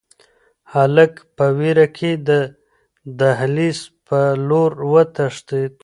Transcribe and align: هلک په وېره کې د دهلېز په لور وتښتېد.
هلک 0.73 1.13
په 1.37 1.45
وېره 1.59 1.87
کې 1.97 2.11
د 2.27 2.29
دهلېز 3.19 3.79
په 4.07 4.19
لور 4.47 4.71
وتښتېد. 4.91 5.73